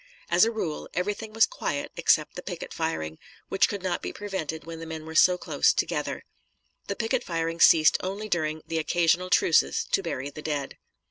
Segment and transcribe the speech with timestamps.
[0.31, 3.19] As a rule, everything was quiet except the picket firing,
[3.49, 6.25] which could not be prevented when the men were so close together.
[6.87, 10.79] The picket firing ceased only during the occasional truces to bury the dead.